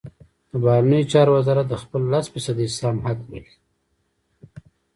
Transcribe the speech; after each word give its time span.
د 0.49 0.51
بهرنیو 0.63 1.09
چارو 1.11 1.31
وزارت 1.37 1.65
د 1.69 1.75
خپل 1.83 2.01
لس 2.11 2.25
فیصدۍ 2.33 2.67
سهم 2.77 2.97
حق 3.05 3.19
بولي. 3.27 3.53